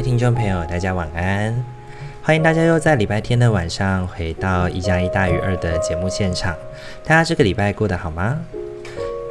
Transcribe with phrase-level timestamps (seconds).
[0.00, 1.54] 位听众朋友，大家晚安！
[2.22, 6.56] 欢迎大家又在礼拜天的晚上回到一加一大于二的节目现场。
[7.04, 8.38] 大家这个礼拜过得好吗？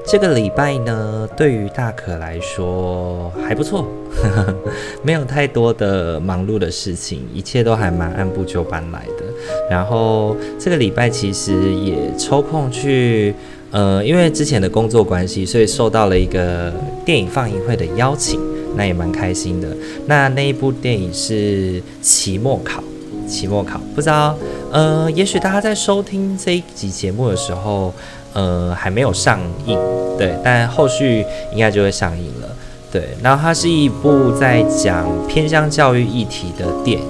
[0.05, 4.55] 这个礼拜呢，对于大可来说还不错，呵呵，
[5.01, 9.25] 没有太多的忙碌的事情，一切都还蛮按部就班来的。
[9.71, 13.33] 然后这个礼拜其实也抽空去，
[13.71, 16.71] 呃，因为之前的工作关系，所以受到了一个
[17.03, 18.39] 电影放映会的邀请。
[18.75, 19.67] 那也蛮开心的。
[20.07, 22.81] 那那一部电影是《期末考》，
[23.29, 24.35] 期末考不知道，
[24.71, 27.93] 呃，也许大家在收听这一集节目的时候，
[28.33, 29.77] 呃，还没有上映，
[30.17, 32.49] 对，但后续应该就会上映了，
[32.91, 33.09] 对。
[33.21, 37.07] 然后它是一部在讲偏乡教育议题的电影。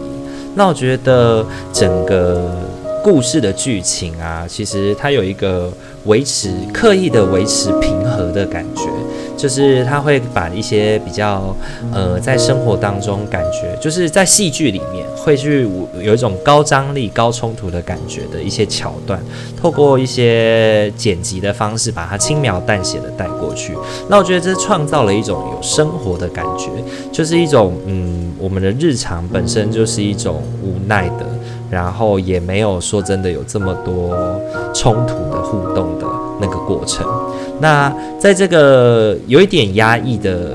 [0.55, 2.57] 那我觉得整个
[3.03, 5.71] 故事的剧情啊，其实它有一个
[6.05, 8.83] 维持刻意的维持平和的感觉。
[9.37, 11.55] 就是他会把一些比较，
[11.93, 15.65] 呃，在生活当中感觉，就是在戏剧里面会去
[16.01, 19.17] 有一种高张力、高冲突的感觉的一些桥段，
[19.55, 23.73] 透过一些剪辑的方式把它轻描淡写的带过去。
[24.09, 26.67] 那我觉得这创造了一种有生活的感觉，
[27.09, 31.25] 就是一种，嗯，我们的日常本身就是一种无奈的，
[31.69, 34.15] 然后也没有说真的有这么多
[34.73, 36.05] 冲突的互动的
[36.41, 37.05] 那个过程。
[37.59, 40.51] 那在这个有一点压抑的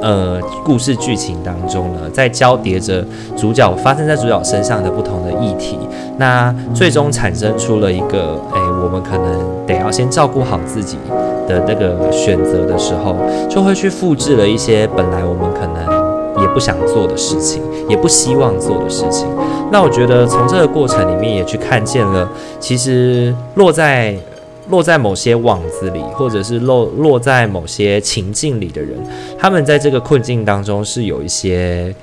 [0.00, 3.04] 呃故事剧情当中呢，在交叠着
[3.36, 5.78] 主角发生在主角身上的不同的议题，
[6.18, 10.98] 那最终产生出了一个哎，我们可能得要先照顾好自己
[11.48, 13.16] 的那个选择的时候，
[13.48, 15.97] 就会去复制了一些本来我们可能
[16.40, 19.26] 也不想做的事情，也不希望做的事情。
[19.70, 24.16] 那我觉得从这个过程里面也去看见了，其实落在。
[24.70, 28.90] 落在某些网子里，或者是落落在某些情境里的人，
[29.38, 31.94] 他们在这个困境当中是有一些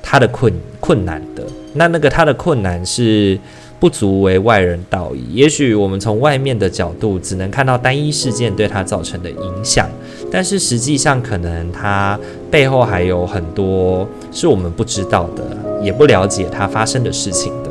[0.00, 1.42] 他的困困难的。
[1.74, 3.36] 那那个他的困难是
[3.80, 5.34] 不足为外人道矣。
[5.34, 9.90] 也许我们从外面的角度只能看到单一事件对他造成的影响，
[10.30, 12.18] 但是实际上可能他
[12.50, 15.42] 背后还有很多是我们不知道的，
[15.82, 17.70] 也不了解他发生的事情的。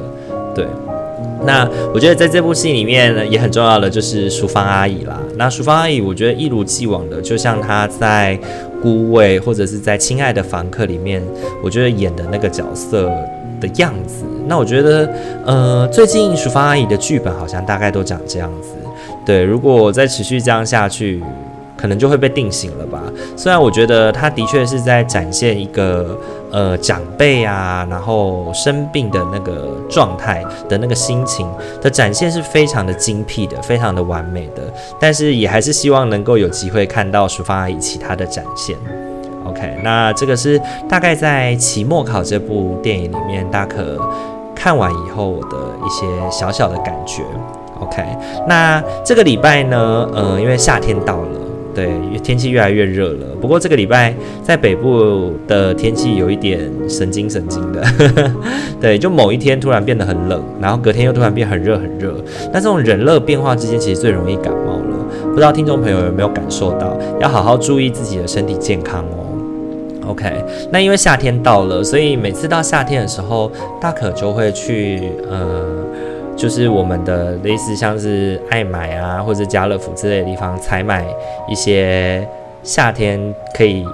[0.54, 0.68] 对。
[1.46, 5.20] 那我觉得在这部戏里面呢，也很重要的就是淑芳阿姨啦。
[5.36, 8.36] 那淑芳阿姨，我觉得一如既往的，就像她在
[8.82, 11.22] 《孤味》或者是在《亲爱的房客》里面，
[11.64, 13.12] 我觉得演的那个角色
[13.62, 14.24] 的样子。
[14.48, 15.08] 那我觉得，
[15.46, 18.70] 呃，最近淑芳阿姨的剧本好像大概都长这样子。
[19.24, 21.22] 对，如果再持续这样下去，
[21.78, 23.02] 可能就会被定型了吧。
[23.36, 26.18] 虽然我觉得他的确是在展现一个。
[26.52, 31.46] 呃，长辈啊，然后生病的那个状态的那个心情
[31.82, 34.62] 的展现是非常的精辟的，非常的完美的。
[34.98, 38.78] 但是也还是希望能够有机会看到淑芳阿姨其他的展现。
[39.44, 44.00] OK，那这个是大概在《期末考》这部电影里面，大可
[44.56, 47.24] 看完以后我的一些小小的感觉。
[47.82, 48.02] OK，
[48.48, 51.45] 那这个礼拜呢，呃，因为夏天到了。
[51.76, 51.90] 对，
[52.24, 53.28] 天气越来越热了。
[53.42, 57.84] 不过这个礼拜在北部的天气有一点神经神经的，
[58.80, 62.16] 对，就某一天突然变得很冷，然后隔天又突然变很热很热。
[62.54, 65.06] 那这种冷热变化之间，其实最容易感冒了。
[65.28, 70.08] 不知道听众朋友有没有感受到，要好好注意自己的身体健康哦。
[70.08, 70.32] OK，
[70.72, 75.66] 那因为夏天到了，所以每次到夏天的时候，大可就会去呃。
[76.36, 81.06] 就是我们的类似像是爱买啊，或者家乐福之类的地方采买
[81.48, 82.28] 一些
[82.62, 83.86] 夏天可以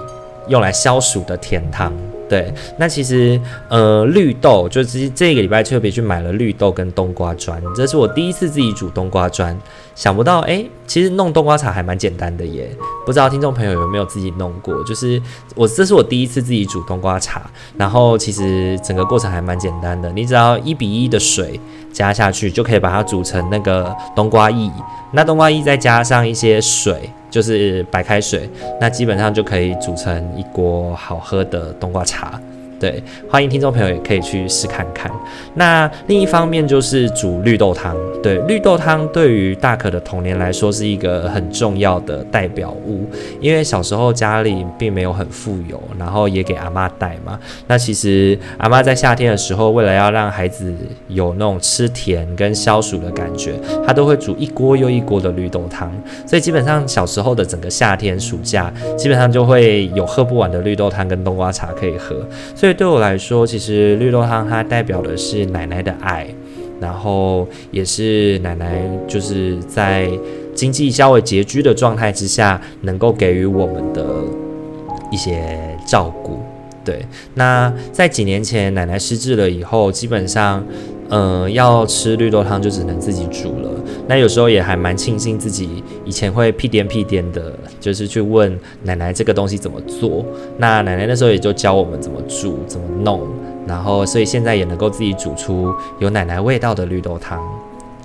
[0.48, 1.92] 用来消暑的甜汤。
[2.28, 3.38] 对，那其实
[3.68, 9.54] 呃绿豆就是这个礼拜特别去买了绿豆跟冬瓜砖，这是我第一次自己煮冬瓜砖，
[9.94, 12.70] 想不到哎、其实弄冬瓜茶还蛮简单的耶，
[13.04, 14.82] 不知道听众朋友有没有自己弄过？
[14.84, 15.20] 就是
[15.54, 21.60] 我这是我第一次自己煮冬瓜茶，然后其实整个过程还蛮简单的，你只要一比一的水
[21.92, 24.70] 加下去就可以把它煮成那个冬瓜液，
[25.12, 27.10] 那冬瓜液再加上一些水。
[27.30, 28.46] 就是白开水，
[28.78, 32.38] 那基本上就可以煮成一锅好喝的冬瓜茶。
[32.82, 33.00] 对，
[33.30, 35.08] 欢迎听众朋友也可以去试看看。
[35.54, 37.96] 那另一方面就是煮绿豆汤。
[38.20, 43.06] 对，绿豆汤对于大可的童年来说是一个很重要的代表物，
[43.40, 47.38] 因为小时候家里并没有很富有，然后也给阿妈带嘛。
[47.68, 50.74] 那其实阿妈在夏天的时候，为了要让孩子
[51.06, 53.54] 有那种吃甜跟消暑的感觉，
[53.86, 55.88] 她都会煮一锅又一锅的绿豆汤。
[56.26, 62.16] 所以基本上小时候的整个夏天、暑假，基本上就会有喝不完的绿豆汤跟冬瓜茶可以喝。
[62.56, 66.26] 所以对我来说，其实绿豆汤它代表的是奶奶的爱，
[66.80, 70.10] 然后也是奶奶就是在
[70.54, 74.04] 经济较为拮据的状态之下，能够给予我们的
[75.10, 76.40] 一些照顾。
[76.84, 80.64] 对，那在几年前奶奶失智了以后，基本上。
[81.14, 83.70] 嗯、要吃绿豆汤就只能自己煮了。
[84.08, 90.24] 那有时候也还蛮庆幸自己以前会屁颠屁颠的，就是去问奶奶这个东西怎么做。
[90.56, 93.28] 那奶奶那时候也就教我们怎么煮、怎么弄，
[93.66, 95.70] 然后所以现在也能够自己煮出
[96.00, 97.38] 有奶奶味道的绿豆汤。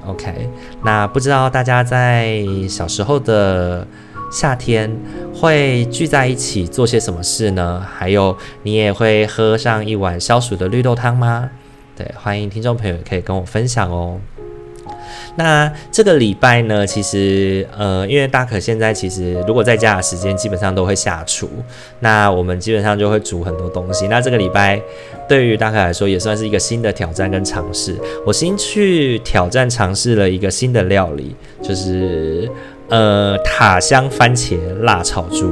[0.05, 0.49] OK，
[0.83, 3.87] 那不知道大家在小时候的
[4.29, 4.93] 夏天
[5.33, 7.81] 会聚在一起做些什么事呢？
[7.89, 11.49] 还有你也会喝上一碗消暑的绿豆汤吗？
[11.97, 14.19] 对，欢迎听众朋友可以跟我分享哦。
[15.35, 21.49] 那这个礼拜呢，其实呃，因为大可现在其实如果在家的时间，基本上都会下厨。
[22.01, 24.07] 那我们基本上就会煮很多东西。
[24.07, 24.79] 那这个礼拜
[25.27, 27.95] 对于大可来说，也算是一个新的挑战跟尝试。
[28.27, 32.47] 我先去挑战尝试了一个新的料理，就是
[32.89, 35.47] 呃塔香番茄辣炒猪。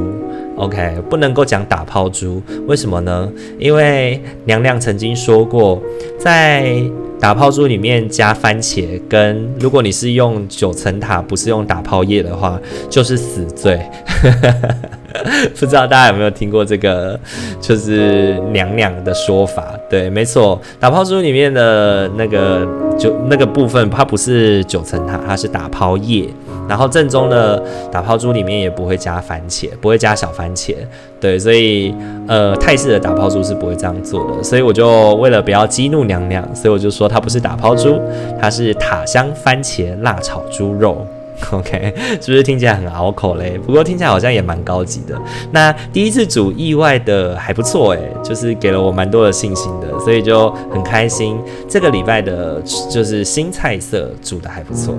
[0.57, 3.29] OK，不能够讲打抛猪，为什么呢？
[3.59, 5.81] 因为娘娘曾经说过，
[6.17, 6.81] 在
[7.19, 12.57] 打抛猪里面加番茄，跟如果你是用九层塔，不是用打抛叶的话，
[12.89, 13.81] 就是死罪。
[15.59, 17.19] 不知道大家有没有听过这个，
[17.59, 19.77] 就是娘娘的说法？
[19.89, 22.65] 对，没错，打抛猪里面的那个
[22.97, 26.29] 就那个部分，它不是九层塔，它是打抛叶。
[26.67, 30.75] 然后正宗的打抛猪里面也不会加番茄，不会加小番茄，
[31.19, 31.93] 对，所以
[32.27, 37.99] 呃泰式的打抛猪是不会这样做的，所以我就为了不要激怒娘娘，所以我就说它不是打抛猪，
[38.39, 41.05] 它是塔香番茄辣炒猪肉
[41.51, 43.59] ，OK， 是不是听起来很拗口嘞？
[43.65, 45.15] 不过听起来好像也蛮高级的。
[45.51, 51.37] 那第一次煮意外的还不错诶，就是给了我蛮多的信心的，所以就很开心。
[51.69, 54.95] 这个礼拜的就是新菜色煮的还不错。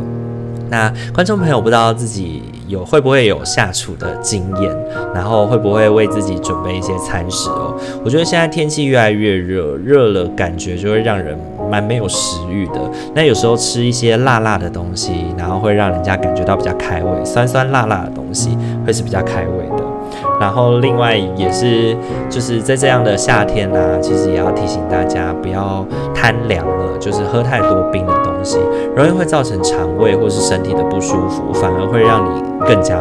[0.68, 4.76] 那观众朋友不知道自己有会不会有下厨的经验，
[5.14, 7.74] 然后会不会为自己准备一些餐食哦？
[8.04, 11.38] 我觉得现在天气越来越热，热了感觉就会让人
[11.70, 12.80] 蛮没有食欲的。
[13.14, 19.85] 那有时候吃一些辣辣的东西，然后会让人家感觉到比较开胃，酸酸辣辣的东西会是比较开胃的。
[20.40, 21.96] 然后另外也是
[22.28, 28.58] 就是在这样的夏天呢、其实也要提醒大家不要贪凉了，就是喝太多冰的东西，
[28.94, 32.96] 容易会造成肠胃或是身体的不舒服，反而会让你更加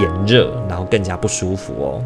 [0.00, 2.00] 炎热，然后更加不舒服哦。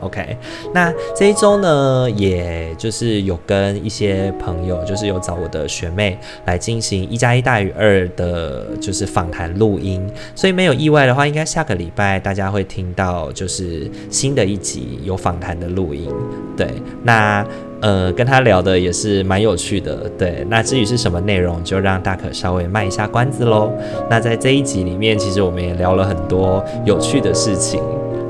[0.00, 0.36] OK，
[0.74, 16.10] 那这一周呢，也就是有跟一些朋友，就是有找我的学妹来进行一加一大于二的，就是访谈录音，所以没有意外的话，应该下个礼拜大家会听到就是新的一集有访谈的录音。
[16.56, 16.68] 对，
[17.02, 17.46] 那
[17.80, 20.08] 呃跟他聊的也是蛮有趣的。
[20.18, 23.70] 对，那至于是什么内容，就让大可稍微卖一下关子喽。
[24.08, 27.82] 那在这一集里面，其实我们也聊了很多有趣的事情。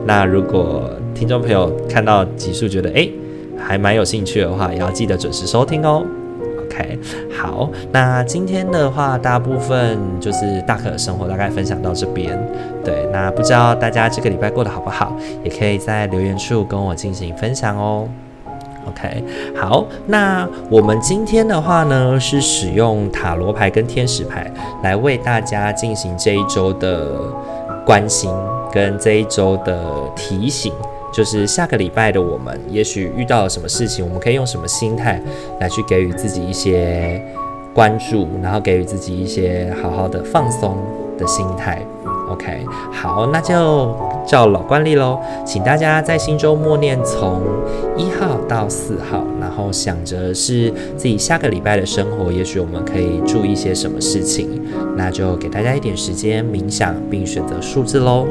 [0.05, 3.11] 那如果听众朋友看到集数觉得诶
[3.59, 6.05] 还蛮有兴趣的话，也要记得准时收听哦。
[6.67, 6.99] OK，
[7.35, 12.39] 好，那今天的话，大部分就是大可的生活大概分享到这边。
[12.85, 18.07] 对，那不知道大家这个礼拜过得好不好，也可以在留言处跟我进行分享哦。
[18.87, 19.25] OK，
[19.59, 24.53] 好，那我们今天的话呢，是使用塔罗牌跟天使牌
[24.83, 27.17] 来为大家进行这一周的
[27.87, 28.31] 关心
[28.71, 29.83] 跟这一周的
[30.15, 30.71] 提醒。
[31.17, 35.19] 就是下个礼拜的我们，也许遇到了什么事情，我们可以用什么心态
[35.59, 37.19] 来去给予自己一些
[37.73, 40.77] 关注，然后给予自己一些好好的放松
[41.17, 41.81] 的心态。
[42.29, 43.97] OK，好，那就
[44.27, 47.41] 照老惯例喽，请大家在心中默念从
[47.97, 54.61] 一号到四号，然后想着是自己下个礼拜的生活，也许我们可以注意些什么事情，
[54.99, 58.27] 那就给大家一点时间冥想，并选择数字喽。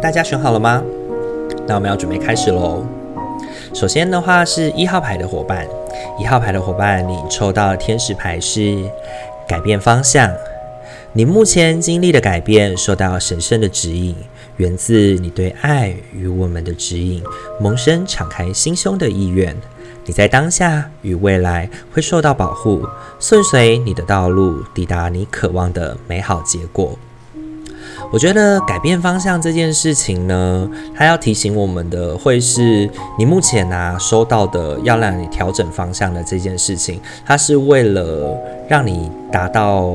[0.00, 0.82] 大家选好了吗？
[1.66, 2.82] 那我们要准备开始喽。
[3.74, 5.66] 首先的话是一号牌的伙伴，
[6.18, 8.76] 一号牌的伙伴，你抽到天使牌是
[9.46, 10.30] 改变方向。
[11.12, 14.14] 你目前经历的改变，受到神圣的指引，
[14.56, 17.22] 源自你对爱与我们的指引，
[17.60, 19.54] 萌生敞开心胸的意愿。
[20.04, 22.82] 你在当下与未来会受到保护，
[23.20, 26.98] 顺随你的道路，抵达你渴望的美好结果。
[28.10, 32.88] 我觉得改变方向这件事情呢，它要提醒我们的会是
[33.18, 38.36] 你目前啊收到的要让你调整方向的这件事情，它是为了
[38.68, 39.94] 让你达到。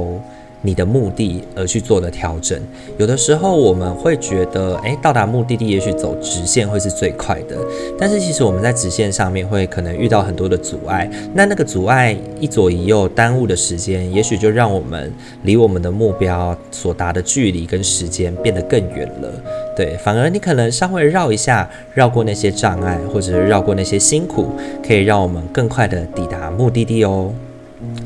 [0.63, 2.59] 你的目的而去做的调整，
[2.97, 7.57] 有的时候我们会觉得，诶，到达目的地也许走直线会是最快的，
[7.99, 15.11] 但是其实我们在直线上面会可能遇到很多的阻碍，那那个阻碍一左一右耽误的时间，也许就让我们
[15.43, 19.29] 离我们的目标所达的距离跟时间变得更远了。
[19.75, 24.47] 对，反而你可能稍微绕一下，绕过那些障碍，或者是绕过那些辛苦，
[24.85, 27.33] 可以让我们更快的抵达目的地哦。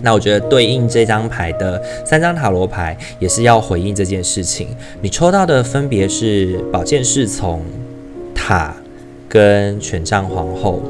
[0.02, 4.68] 那我觉得对应这张牌的三张塔罗牌也是要回应这件事情。
[5.02, 7.62] 你抽到的分别是宝剑侍从、
[8.34, 8.76] 塔
[9.28, 10.82] 跟权杖皇后。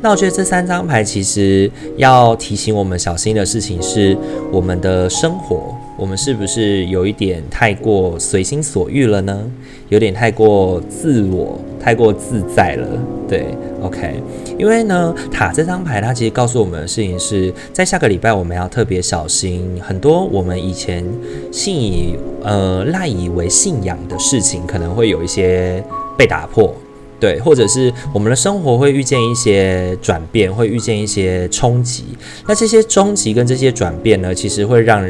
[0.00, 4.14] 那我觉得这三张牌其实要提醒我们小心的事情是，
[4.52, 9.50] 我们的生活，我们是不是有一点太过随心所欲了呢？
[9.88, 11.58] 有点太过自我。
[11.84, 12.88] 太过自在了，
[13.28, 13.44] 对
[13.82, 14.14] ，OK，
[14.58, 21.04] 因为呢，塔这张牌它其实告诉我们的事情是在下个礼拜我们要特别小心，很多我们以前
[21.52, 25.84] 信以呃赖以为信仰的事情，可能会有一些
[26.16, 26.74] 被打破，
[27.20, 32.04] 对，或者是我们的生活会遇见一些转变，会遇见一些冲击。
[32.48, 35.06] 那这些冲击跟这些转变呢，其实会让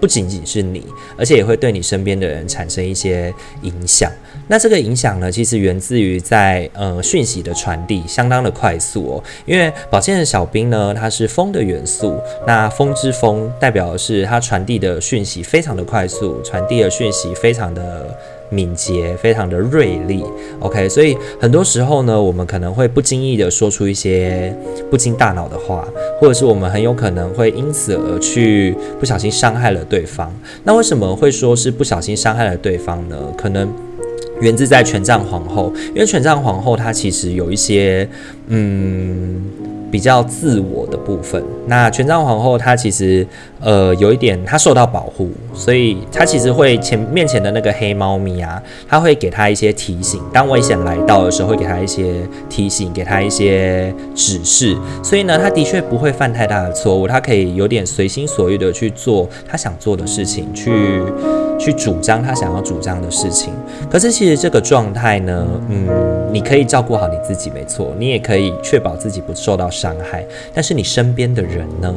[0.00, 0.84] 不仅仅是你，
[1.16, 4.10] 而且也会对你身边的人产生一些影响。
[4.46, 9.24] 那这个影响呢，其实源自于在呃讯息的传递相当的快速哦。
[9.44, 18.16] 因为宝剑的小兵呢，它是风的元素，那风之风代表的是它传递的讯息非常的快速，传递的讯息非常的
[18.50, 20.24] 敏捷，非常的锐利。
[20.60, 24.54] OK，所以很多时候呢，我们可能会不经意的说出一些
[24.90, 25.86] 不经大脑的话，
[26.20, 30.32] 或者是我们很有可能会因此而去不小心伤害了对方。
[30.64, 33.16] 那为什么会说是不小心伤害了对方呢？
[33.36, 33.68] 可能。
[34.40, 38.08] 源自在权杖皇后，因为权杖皇后她其实有一些
[38.46, 39.42] 嗯
[39.90, 41.42] 比较自我的部分。
[41.66, 43.26] 那权杖皇后她其实
[43.60, 50.20] 呃有一点她受到保护，所以她其实会前面前的那个黑猫咪啊，她会给她一些提醒。
[50.32, 52.14] 当危险来到的时候，会给她一些
[52.48, 54.76] 提醒，给她一些指示。
[55.02, 61.02] 所以呢，她的确不会犯太大的错误，她可以有点随心所欲的去做她想做的事情，去。
[61.60, 63.52] 去主张她想要主张的事情，
[63.90, 65.88] 可是其实这个状态呢，嗯，
[66.32, 70.24] 你可以照顾好你自己，没错，你也可以确保自己不受到伤害。
[70.54, 71.94] 但是你身边的人呢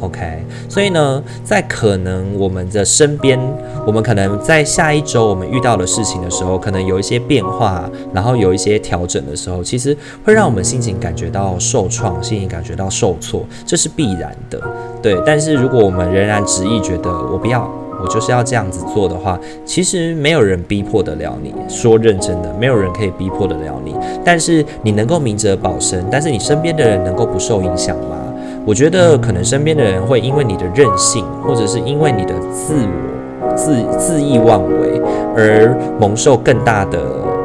[0.00, 3.38] ？OK，所以呢，在可能我们的身边，
[3.86, 14.60] 我们可能在下一周我们遇到的事情的时候，可能有一些变化，然后有一些调整的时候，其实会让我们心情感觉到受创，心情感觉到受挫，这是必然的，
[15.00, 15.16] 对。
[15.24, 17.81] 但是如果我们仍然执意觉得我不要。
[18.02, 21.54] 我就是要这样子做的话，其实没有人逼迫得了你。
[21.68, 23.94] 说认真的，没有人可以逼迫得了你。
[24.24, 28.18] 但是你能够明哲保身，但是你身边的人能够不受影响吗？
[28.64, 35.00] 我觉得可能身边的人会因为你的任性，或者是因为你的自我、自恣意妄为
[35.36, 36.98] 而蒙受更大的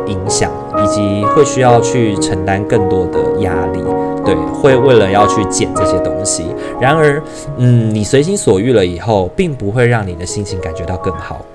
[0.06, 0.52] 影响，
[0.88, 3.80] 以及会需要去承担更多的压力。
[4.24, 6.46] 对，会为了要去捡这些东西。
[6.80, 7.22] 然而，
[7.58, 11.46] 嗯，你随心所欲了以后，并不会让你的心情感觉到更好。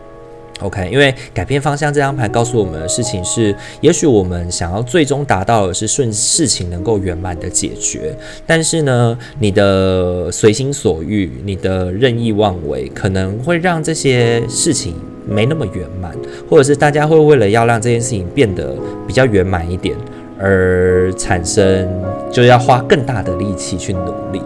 [0.60, 14.94] OK，因为改变方向这张牌告诉我们的事情是，也许我们想要最终达到的是顺事情能够圆满的解决，但是呢，你的随心所欲，你的任意妄为，可能会让这些事情
[15.26, 16.12] 没那么圆满，
[16.48, 18.74] 或者是大家会为了要让这件事情变得
[19.06, 19.96] 比较圆满一点。
[20.44, 21.88] 而产生
[22.32, 24.42] 就要花更大的力气去努力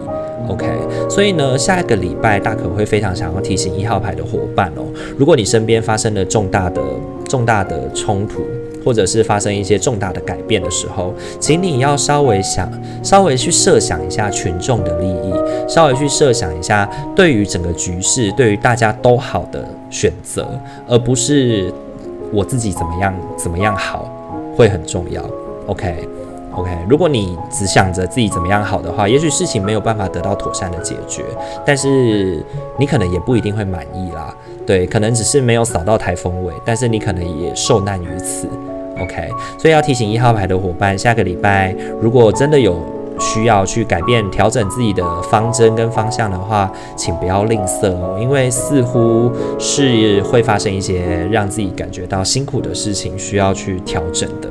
[0.47, 0.67] ，OK。
[1.09, 4.83] 所以呢，下一个礼拜大可会非常想要提醒一号牌的伙伴哦，
[5.17, 6.79] 如果你身边发生了重大的
[7.27, 8.43] 重大的冲突，
[8.85, 15.33] 或者是发生一些重大的改变的时候，请你要稍微想，稍微去设想一下群众的利益，
[15.67, 20.47] 稍微去设想一下对于整个局势，对于大家都好的选择，
[20.87, 21.73] 而不是
[22.31, 24.09] 我自己怎么样怎么样好
[24.55, 25.23] 会很重要。
[25.67, 31.23] OK，OK 如果你只想着自己怎么样好的话，也许事情没有办法得到妥善的解决，
[31.65, 32.43] 但是
[32.77, 34.33] 你可能也不一定会满意啦。
[34.65, 38.47] 对，可能只是没有扫到台风尾，但是你可能也受难于此。
[38.99, 42.81] OK，所以要提醒一号牌的伙伴，下个礼拜如果真的有
[43.19, 54.49] 需要去改变、调整自己的方针跟方向的话，请不要吝啬哦，因为似乎是会发生一些让自己感觉到辛苦的事情，需要去调整的。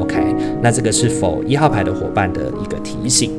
[0.00, 0.16] OK，
[0.60, 3.30] 那这个是否一号牌的伙伴的一个提醒。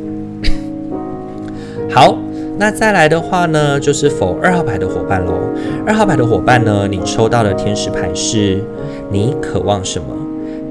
[1.89, 2.15] 好，
[2.57, 5.34] 那再来的话呢，就是否二号牌的伙伴喽。
[5.86, 8.63] 二号牌的伙伴呢，你抽到的天使牌是，
[9.10, 10.07] 你渴望什么？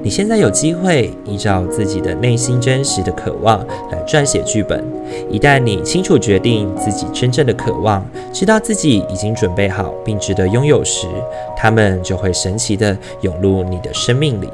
[0.07, 3.59] 你现在有机会依照自己的内心真实的渴望
[3.91, 4.81] 来撰写剧本。
[5.29, 11.07] 一旦你清楚决定自己真正的渴望，知道自己已经准备好并值得拥有时，
[11.57, 14.47] 他们就会神奇的涌入你的生命里。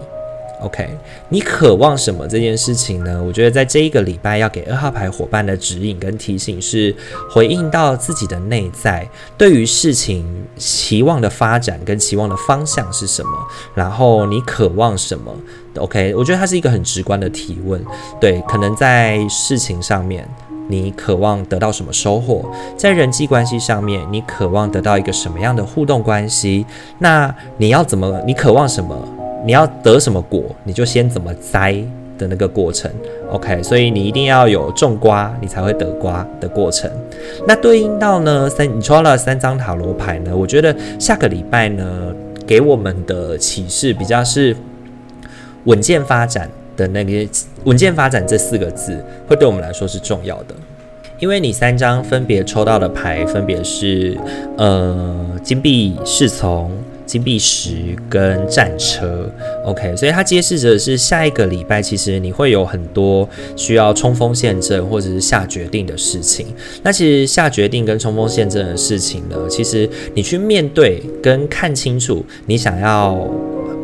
[0.63, 0.89] OK，
[1.27, 3.22] 你渴望什么这件事情呢？
[3.22, 6.96] 我觉得在这一个礼拜要给二号牌伙伴的指引跟提醒是，
[7.29, 9.05] 回应到自己的内在，
[9.38, 13.29] 对于事情期望的发展跟期望的方向是什么，
[13.75, 15.36] 然后你渴望什么
[15.75, 17.84] ？OK，我觉得它是一个很直观的提问。
[18.22, 20.25] 对，可能在事情上面，
[20.70, 22.50] 你渴望得到什么收获？
[22.77, 26.65] 在人际关系上面，你渴望得到一个什么样的互动关系？
[27.00, 28.22] 那你要怎么？
[28.25, 28.96] 你渴望什么？
[29.45, 31.75] 你要得什么果，你就先怎么栽
[32.17, 32.89] 的那个过程
[33.31, 36.89] ，OK，所以你一定要有种瓜，你才会得瓜的过程。
[37.47, 42.13] 那对应到呢三，你抽了三张塔罗牌呢，我觉得下个礼拜呢，
[42.45, 44.55] 给我们的启示比较是
[45.65, 47.27] 稳健发展的那个
[47.65, 50.55] 稳健发展这四个字，会对我们来说是重要的，
[51.19, 54.17] 因为你三张分别抽到的牌分别是
[54.57, 56.71] 呃金币侍从。
[57.05, 59.29] 金币石跟战车
[59.65, 66.48] ，OK，所以它揭示着是下一个礼拜，其实你会有很多需要冲锋陷阵或者是下决定的事情。
[66.83, 73.27] 那其实下决定跟冲锋陷阵的事情呢，其实你去面对跟看清楚你想要。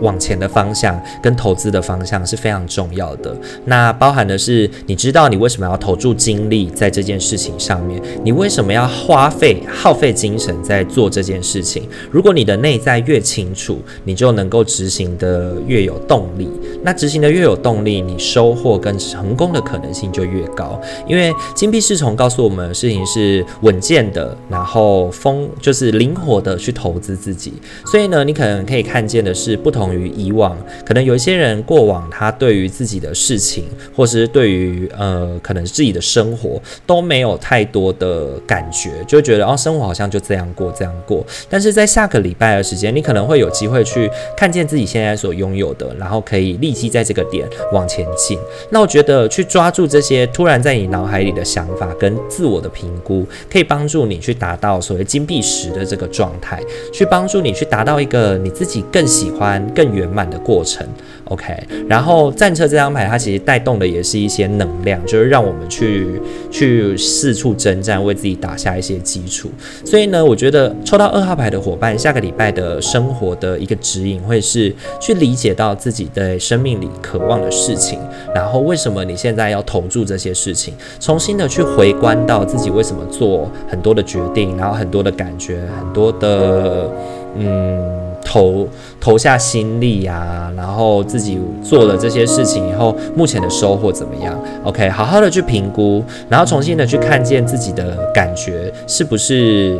[0.01, 3.35] 往前的方向跟投资的方向是非常重要的。
[3.65, 8.01] 那包含的是，你知道你为什么要投注精力在这件事情上面？
[8.23, 11.83] 你为什么要花费耗费精神在做这件事情？
[12.11, 16.47] 如果你的内在越清楚，你就能够执行的越有动力。
[16.83, 20.79] 那执行的越有动力，你收获跟成功的可能性就越高。
[21.07, 27.53] 因为金币侍从告诉我们的事情是稳健的，然后风就是灵活的去投资自己。
[27.85, 29.88] 所以呢，你可能可以看见的是不同。
[29.95, 41.25] 于以往，可能有一些人过往，他对于自己的事情，或是对于呃，可能自己的生活都没有太多的感觉，就觉得哦，生活好像就这样过，这样过。
[41.49, 48.37] 但是在下个礼拜的时间，你可能会有机会去看见自己现在所拥有的，然后可以立即在这个点往前进。
[48.69, 56.61] 那我觉得去抓住这些突然在你脑海里的想法跟自我的评估，可以帮助你去达到所谓金币十的这个状态，
[56.93, 59.65] 去帮助你去达到一个你自己更喜欢。
[59.79, 60.85] 更圆满的过程
[61.29, 61.57] ，OK。
[61.87, 69.49] 然后战车这张牌，它其实带动的也是一些能量，就是让我们去去四处征战，为自己打下一些基础。
[69.85, 77.97] 所以呢，我觉得抽到二号牌的伙伴，下个礼拜的生活的一个指引会是去理解到自己的生命里渴望的事情，
[78.35, 86.91] 然后为什么你现在要投注这些事情，重新的去回观到自己为什么做很多的决定，然后很多的感觉，很多的
[87.37, 88.08] 嗯。
[88.23, 88.67] 投
[88.99, 99.79] 投下心力呀、然后自己做了这些事情以后，目前的收获怎么样？OK，好好的去评估，然后重新的去看见自己的感觉是不是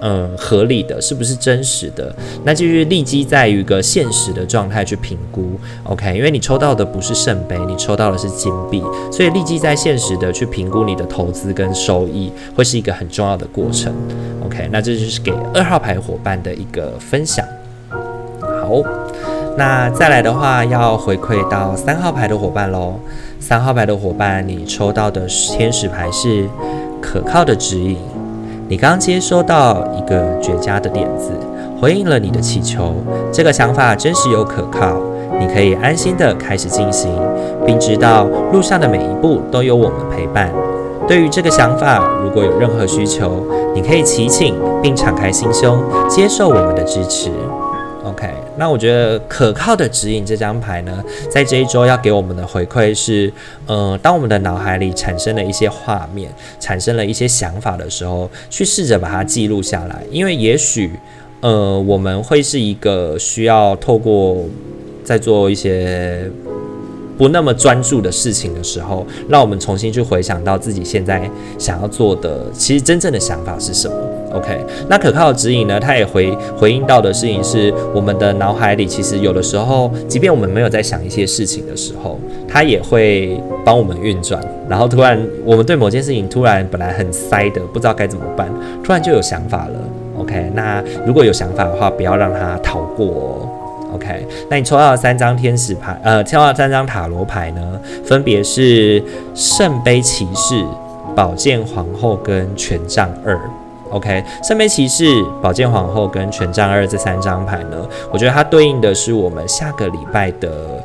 [0.00, 2.14] 嗯合理的，是不是真实的？
[2.44, 5.58] 那就是立即在于一个现实的状态去评估。
[5.84, 13.92] OK，因为你抽到的不是圣杯，你抽到的是金币，所以立即在现实的去评估你的投资跟收益，会是一个很重要的过程。
[14.46, 17.44] OK，那这就是给二号牌伙伴的一个分享。
[18.68, 18.74] 好，
[19.56, 22.96] 那再来的话，要回馈到三号牌的伙伴喽。
[23.40, 26.46] 三号牌的伙伴，你抽到的天使牌是
[27.00, 27.96] 可靠的指引。
[28.68, 31.30] 你刚接收到一个绝佳的点子，
[31.80, 32.92] 回应了你的祈求。
[33.32, 35.00] 这个想法真实又可靠，
[35.40, 37.10] 你可以安心的开始进行，
[37.64, 40.52] 并知道路上的每一步都有我们陪伴。
[41.08, 47.30] 对于这个想法，如果有任何需求，你可以祈请并敞开心胸，接受我们的支持。
[48.04, 48.26] OK，
[48.58, 53.32] 那我觉得可靠的指引这张牌呢，在这一周要给我们的回馈是，
[53.66, 60.90] 呃，当我们的脑海里产生了一些画面，产生了一些想法的时候，去试着把它记录下来，因为也许，
[61.40, 64.44] 呃，我们会是一个需要透过
[65.04, 66.28] 在做一些
[67.16, 73.96] 不那么专注的事情的时候，让我们重新去回想到自己现在想要做的，其实真正的想法是什么。
[74.32, 75.80] OK，那可靠的指引呢？
[75.80, 84.40] 它也回回应到的事情是，我们的脑海里其实有的时候，即便我们没有在想一些事情的时候，它也会帮我们运转。
[84.68, 88.46] 然后突然，我们对某件事情突然本来很塞的，不知道该怎么办，
[88.84, 89.80] 突然就有想法了。
[90.18, 93.48] OK，那如果有想法的话，不要让它逃过哦。
[93.94, 99.02] OK，那你抽到的三张天使牌，呃，抽到三张塔罗牌呢，分别是
[99.34, 100.62] 圣杯骑士、
[101.16, 103.40] 宝剑皇后跟权杖二。
[103.90, 105.04] OK，圣杯骑士、
[105.42, 107.76] 宝剑皇后跟权杖二这三张牌呢，
[108.12, 110.82] 我觉得它对应的是我们下个礼拜的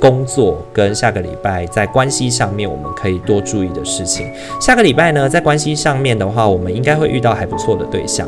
[0.00, 4.30] 工作跟下个礼拜在关系上面我们可以多注意的事情。
[4.60, 8.26] 下个礼拜呢，在关系上面的话，我们应该会遇到还不错的对象。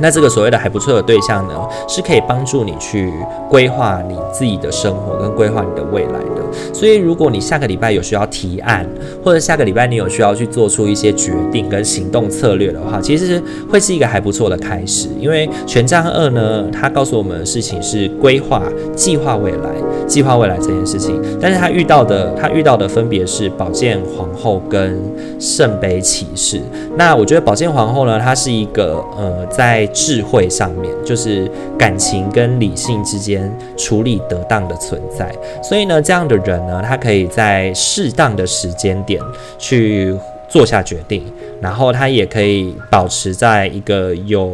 [0.00, 1.54] 那这个所谓的还不错的对象呢，
[1.88, 3.12] 是可以帮助你去
[3.48, 6.72] 规划你自己的生活跟规划你的未来的。
[6.72, 8.86] 所以，如果你下个礼拜有需要提案，
[9.22, 15.08] 或者下个礼拜你有需要去做出一些决定跟行动策略的话，其实会是一个还不错的开始。
[15.20, 18.62] 因为权杖二呢，它告诉我们的事情是规划、
[18.96, 19.68] 计划未来、
[20.06, 21.20] 计划未来这件事情。
[21.40, 24.98] 但是他遇到的，他遇到的分别是宝剑皇后跟
[25.38, 26.60] 圣杯骑士。
[26.96, 35.34] 那我觉得宝剑皇后呢，它是一个呃，在智慧上面，就是感情跟理性之间处理得当的存在。
[35.62, 39.20] 所以呢，这样的人呢，他可以在适当的时间点
[39.58, 40.14] 去
[40.48, 41.24] 做下决定，
[41.60, 44.52] 然后他也可以保持在一个有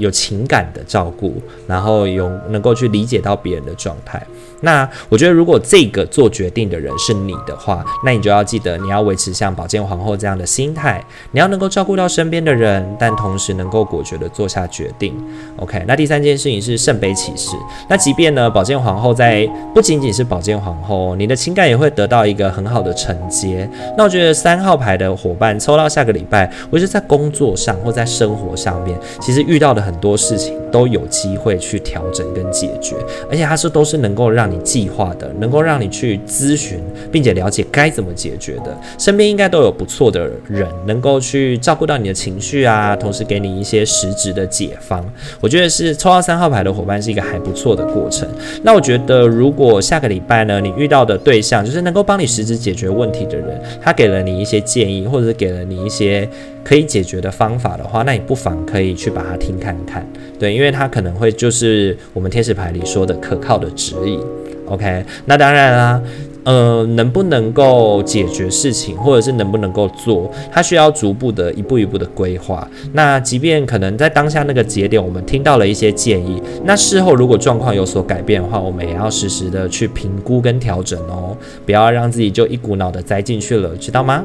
[0.00, 1.34] 有情感的照顾，
[1.68, 4.20] 然后有能够去理解到别人的状态。
[4.62, 15.14] 那我觉得，如果这个做决定的人是你的话，那你就要记得，你要维持像宝剑皇后这样的心态，你要能够照顾到身边的人，但同时能够果决的做下决定。
[15.56, 17.56] OK，那第三件事情是圣杯骑士。
[17.88, 23.66] 那即便呢，宝剑皇后在不仅仅是宝剑皇后，你的情感也会得到一个很好的承接。
[23.96, 32.94] 那我觉得三号牌的伙伴抽到下个礼拜，我觉得在工作上或在生活上面，其实遇到的很很多事情都有机会去调整跟解决，
[33.28, 36.78] 而且它是都是能够让你计划的，能够让你去咨询，
[37.10, 38.72] 并且了解该怎么解决的。
[38.96, 45.04] 身边应该都有不错的人，能够去照顾到你的情绪啊，同时给你一些实质的解方。
[45.40, 48.28] 我觉得是抽到三号牌的伙伴是一个还不错的过程。
[48.62, 56.28] 那我觉得，如果下个礼拜呢，你遇到的对象就是能够帮你实质解决问题的人，他给了你一些建议，或者是给了你一些
[56.64, 60.06] 可以解决的方法的话，那你不妨可以去把它听看看。
[60.38, 64.20] 对，因为它可能会就是我们天使牌里说的可靠的指引。
[64.66, 66.02] OK，那当然啦，
[66.44, 72.66] 呃，能不能够解决事情，或者是能不能够做，它需要逐步的一步一步的规划。
[72.92, 84.24] 那即便可能在当下那个节点，我们听到了一些建议，那事后如果状况有所改变的话，我们也要实时的去评估跟调整哦，不要让自己就一股脑的栽进去了，知道吗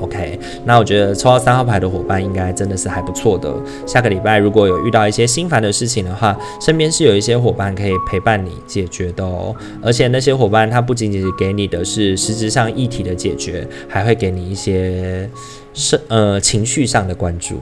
[0.00, 3.52] ？OK，那我觉得抽到三号牌的伙伴应该真的是还不错的。
[3.86, 9.54] 下个礼拜如果有遇到一些心烦的事情的话，身边是有一些伙伴可以陪伴你解决的哦。
[9.82, 15.28] 而且那些伙伴他不仅仅是给你的是实质上议题的解决，还会给你一些
[15.72, 17.60] 是呃情绪上的关注。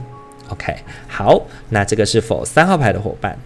[0.49, 0.75] OK，
[1.07, 3.37] 好，那这个是否三号牌的伙伴？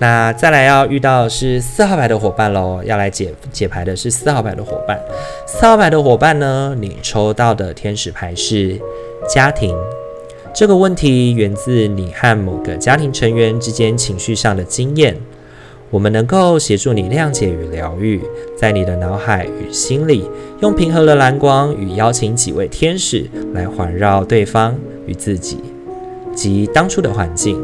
[0.00, 4.98] 那再来要遇到的是四号牌的伙伴喽，要来解解牌的是四号牌的伙伴。
[5.46, 8.78] 四号牌的伙伴呢，你抽到的天使牌是
[9.28, 9.76] 家庭。
[10.54, 15.16] 这个问题源自你和某个家庭成员之间情绪上的经验。
[15.90, 18.22] 我们能够协助你谅解与疗愈，
[18.56, 20.28] 在你的脑海与心里，
[20.60, 25.58] 用平和的蓝光与邀请几位天使来环绕对方与自己
[26.34, 27.58] 及当初的环境。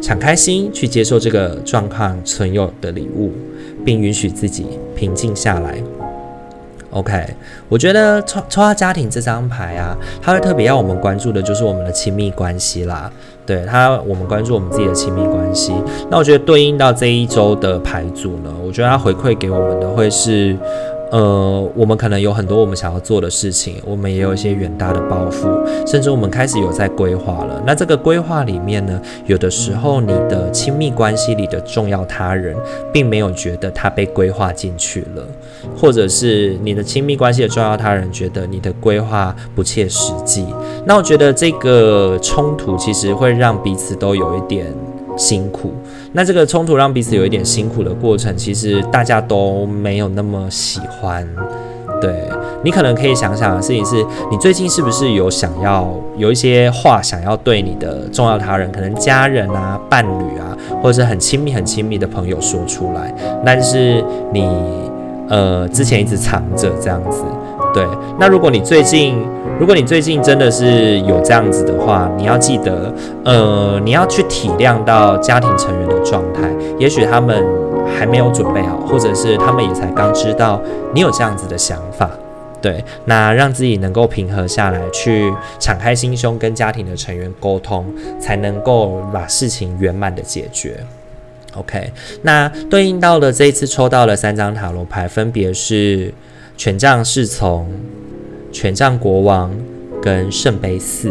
[0.00, 3.32] 敞开心去接受这个状况存有的礼物，
[3.84, 5.82] 并允许自己平静下来。
[6.90, 7.24] OK，
[7.68, 13.10] 我觉得抽抽到家庭这张牌啊，它会特别要我们关注的就是我们的亲密关系啦。
[13.46, 15.72] 对它，我们关注我们自己的亲密关系。
[16.10, 20.56] 那我觉得对应到这一周的牌组呢，我觉得它回馈给我们的会是。
[21.10, 25.48] 呃，我们可能有很多我们想要做的事情，我们也有一些远大的抱负，
[25.86, 27.60] 甚至我们开始有在规划了。
[27.66, 32.56] 那这个规划里面呢，有的时候你的亲密关系里的重要他人，
[32.92, 35.26] 并没有觉得他被规划进去了，
[35.76, 40.46] 或者是你的亲密关系的重要他人觉得你的规划不切实际。
[40.84, 44.72] 那我觉得这个冲突其实会让彼此都有一点
[45.20, 45.70] 辛苦。
[46.14, 51.28] 那这个冲突让彼此有一点辛苦的过程，其实大家都没有那么喜欢。
[52.00, 52.24] 对，
[52.64, 64.02] 你可能可以想想的事情是，你最近是不是有想要有一些话想要对你的重要他人，可能家人啊、伴侣啊，或者是很亲密、很亲密的朋友说出来，但是
[64.32, 64.48] 你
[65.28, 67.22] 呃之前一直藏着这样子。
[67.72, 67.86] 对，
[68.18, 69.24] 那如果你最近，
[69.58, 72.92] 如果你最近真的是有这样子的话，你要记得，
[73.24, 77.44] 呃，你要去体谅到家庭成员的状态，也许他们
[77.96, 80.60] 还没有准备好，或者是他们也才刚知道
[80.92, 82.10] 你有这样子的想法。
[82.60, 87.86] 对，那让自己能够平和下来，去敞开心胸跟家庭的成员沟通，
[88.20, 90.78] 才能够把事情圆满的解决。
[91.54, 91.90] OK，
[92.22, 96.12] 那对应到的这一次抽到了三张塔罗牌，分别是
[96.60, 97.66] 权杖侍从、
[98.52, 99.50] 权杖国王
[100.02, 101.10] 跟圣杯四。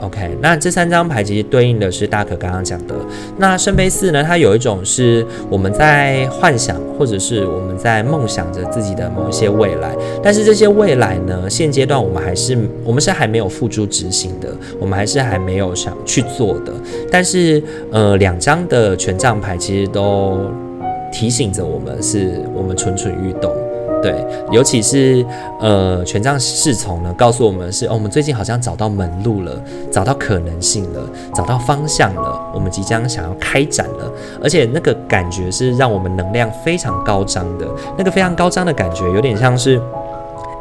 [0.00, 2.94] OK，那这三张牌其实对应的是大可刚刚讲的。
[3.36, 14.48] 那圣杯四呢，它有一种是我们在幻想，或者是我们在梦想着自己的某一些未来，但是这些未来呢，现阶段我们还是我们是还没有付诸执行的，
[14.80, 16.72] 我们还是还没有想去做的。
[17.10, 20.40] 但是呃，两张的权杖牌其实都
[21.12, 23.52] 提醒着我们，是我们蠢蠢欲动。
[24.06, 25.26] 对，尤其是
[25.58, 34.08] 呃，权杖侍从呢，告诉我们是哦，我们最近好像找到门路了，找到可能性了，找到方向了，我们即将想要开展了，
[34.40, 37.66] 而且那个感觉是让我们能量非常高涨的，
[37.98, 39.82] 那个非常高涨的感觉，有点像是，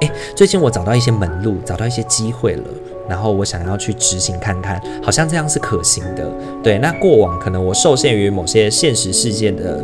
[0.02, 2.64] 哎，最近我找到一些门路，找到一些机会了，
[3.08, 6.28] 然后我想要去执行看看，好像这样是可行的。
[6.64, 9.80] 对，那过往可能我受限于某些现实事件的。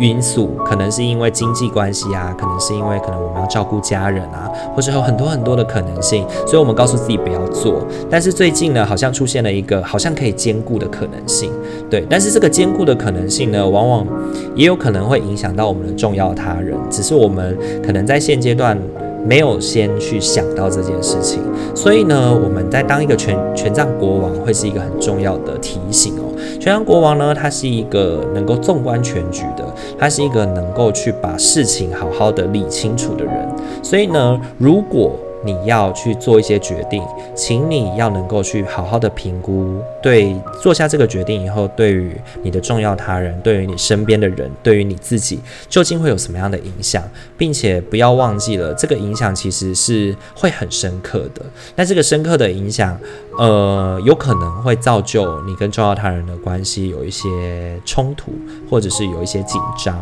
[0.00, 7.86] 因素可能是因为经济关系啊，可能是因为可能我们要照顾家人啊，或者有很多很多的可能性，所以我们告诉自己不要做。
[8.10, 11.52] 但是最近呢，好像出现了一个好像可以兼顾的可能性，
[11.90, 12.06] 对。
[12.08, 14.06] 但是这个兼顾的可能性呢，往往
[14.54, 18.78] 也有可能会影响到我们的重要他人，只是我们可能在现阶段。
[19.24, 21.40] 没有先去想到这件事情，
[21.74, 26.32] 所以呢，我们在当一个权权杖国王会是一个很重要的提醒哦。
[26.54, 29.64] 权杖国王呢，他是一个能够纵观全局的，
[29.98, 33.48] 他是一个能够去把事情好好的理清楚的人。
[33.82, 37.02] 所以呢，如果你要去做一些决定，
[37.34, 47.02] 请你要能够去好好的评估，对，做下这个决定以后，对于你的重要他人，对于你身边的人，对于你自己，究竟会有什么样的影响，
[47.38, 51.42] 并且不要忘记了，这个影响其实是会很深刻的。
[51.74, 52.98] 那这个深刻的影响，
[53.38, 58.32] 呃，有可能会造就你跟重要他人的关系有一些冲突，
[58.68, 59.98] 或者是有一些紧张。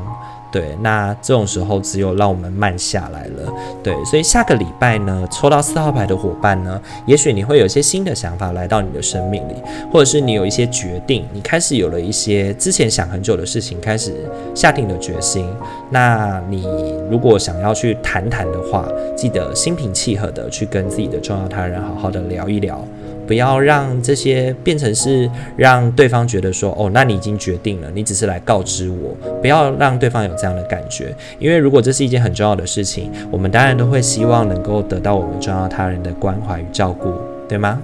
[0.50, 3.52] 对，那这种时候只有让我们慢下来了。
[3.82, 9.54] 对，所以下个礼拜呢，抽到四号牌的伙伴呢，也许你会有一些新的想法来到你的生命里，
[9.92, 14.14] 或者是你有一些决定，你开始有了一些之前想很久的事情，开始
[14.54, 15.46] 下定了决心。
[15.90, 16.66] 那你
[17.10, 22.82] 如果想要去谈谈的话，记得心平气和的去跟自己的重要他人好好的聊一聊。
[23.28, 29.14] 不要让这些变成是让对方觉得说，哦，那你已经决定了，你只是来告知我。
[29.40, 37.12] 不要让对方有这样的感觉，因为如果这是一件很重要的事情，我们当然都会希望能够得到我们重要他人的关怀与照顾，
[37.46, 37.78] 对吗？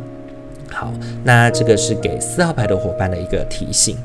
[0.70, 0.90] 好，
[1.22, 3.96] 那这个是给四号牌的伙伴的一个提醒。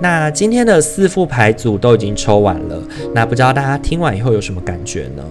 [0.00, 2.82] 那今天的四副牌组都已经抽完了，
[3.14, 5.22] 那不知道大家听完以后有什么感觉呢？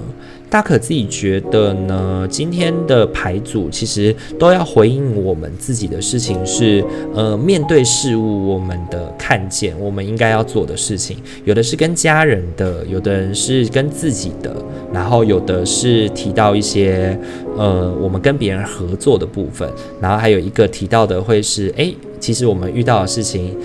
[0.51, 6.83] 大可自己觉得呢，今天的牌组其实都要回应我们自己的事情是，
[7.15, 14.53] 呃，面对事物我们的看见，我们应该要做的事情，有的是跟家人的，有的人是跟自己的，
[14.91, 17.17] 然后有的是提到一些，
[17.57, 19.69] 呃，我们跟别人合作的部分，
[20.01, 23.55] 然后还有一个提到的会是，诶，其实我们遇到的事情，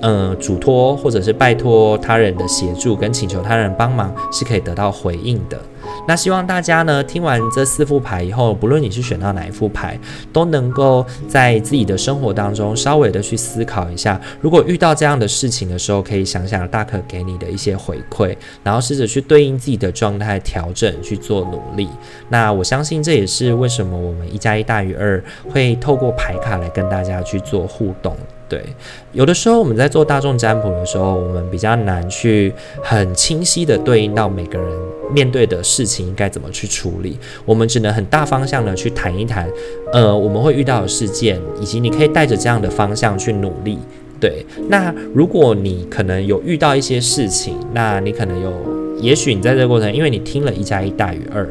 [0.00, 5.58] 呃，嘱托或者是拜托他人的协助跟请求他人帮忙是可以得到回应的。
[6.06, 9.98] 那希望大家呢，听完这四副牌以后，不论你是选到哪一副牌，
[10.32, 21.88] 都能够在自己的生活当中稍微的去思考一下，如果遇到这样的事情的时候，可以想想大可给你的一些回馈，然后试着去对应自己的状态调整去做努力。
[22.28, 28.16] 那我相信这也是为什么我们一加一大于二会透过牌卡来跟大家去做互动。
[28.48, 28.64] 对，
[29.12, 32.50] 有的时候我们在做大众占卜的时候，我们比较难去
[32.82, 34.70] 很清晰的对应到每个人
[35.12, 39.46] 面对的事情应该怎么去处理，我们只能很大方向的去谈一谈，
[39.92, 43.78] 呃，我们会遇到的事件，以及你可以带着这样的方向去努力。
[44.18, 48.52] 对，那如果你可能有遇到一些事情，那你可能有，
[48.98, 51.46] 也许你在这个过程，因为你听了一加一大于二。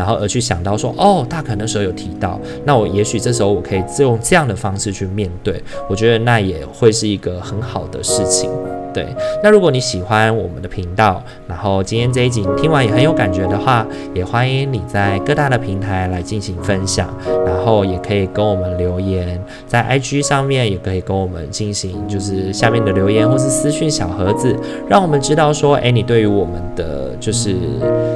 [0.00, 8.50] 然后而去想到说，哦，大可那时候有提到，那我也许这时候我可以用这样的方式去面对，我觉得那也会是一个很好的事情。
[8.92, 9.06] 对，
[9.42, 17.08] 那如果你喜欢我们的频道，然后今天这一集听完也很有感觉的话，也欢迎你在各大的平台来进行分享，
[17.46, 24.56] 然后也可以跟我们留言，在 IG 上面也可以跟我们进行就是下面的留言或是私讯小盒子，
[24.88, 27.56] 让我们知道说，诶，你对于我们的就是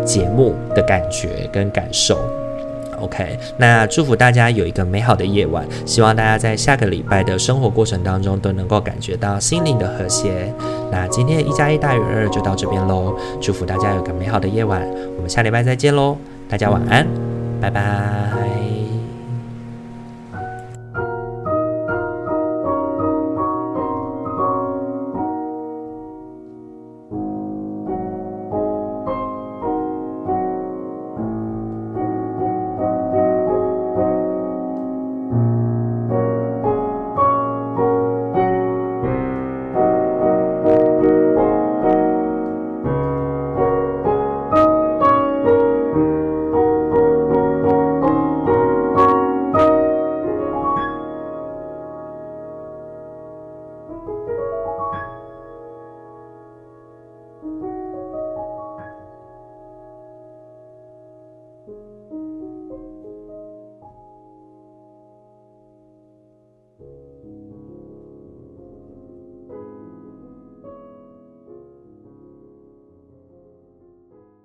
[0.05, 2.19] 节目的感觉跟感受。
[3.05, 10.53] OK，那祝福大家有一个美好的夜晚，希望大家在下个礼拜的生活过程当中都能够感觉到心灵的和谐。
[10.91, 14.81] 那今天的一加一大于二就到这边喽，祝福大家有个美好的夜晚，
[15.17, 16.17] 我们下礼拜再见喽，
[16.49, 17.07] 大家晚安，
[17.61, 18.34] 拜拜。